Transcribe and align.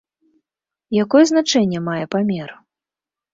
Якое 1.03 1.21
значэнне 1.31 1.79
мае 1.89 2.01
памер? 2.17 2.49